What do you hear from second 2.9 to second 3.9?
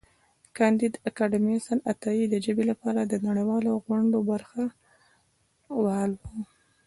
د نړیوالو